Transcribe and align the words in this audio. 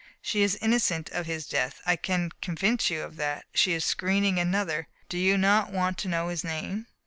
"She 0.19 0.41
is 0.41 0.55
innocent 0.55 1.11
of 1.11 1.27
his 1.27 1.45
death; 1.45 1.79
I 1.85 1.95
can 1.95 2.31
convince 2.41 2.89
you 2.89 3.03
of 3.03 3.17
that. 3.17 3.45
She 3.53 3.73
is 3.73 3.85
screening 3.85 4.39
another. 4.39 4.87
Do 5.09 5.17
you 5.19 5.37
not 5.37 5.71
want 5.71 5.99
to 5.99 6.07
know 6.09 6.29
his 6.29 6.43
name? 6.43 6.87